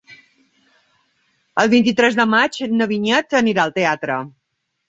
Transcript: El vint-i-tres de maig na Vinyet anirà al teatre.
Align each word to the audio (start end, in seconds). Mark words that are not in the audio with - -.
El 1.63 1.69
vint-i-tres 1.75 2.19
de 2.21 2.25
maig 2.33 2.57
na 2.81 2.91
Vinyet 2.95 3.39
anirà 3.45 3.67
al 3.69 3.79
teatre. 3.81 4.21